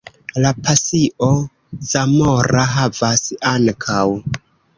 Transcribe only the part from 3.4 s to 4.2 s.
ankaŭ.